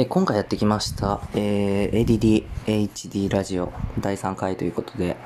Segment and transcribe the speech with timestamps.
[0.00, 5.16] え今回やってきました、えー、ADD HD ラジオ第3回ということで、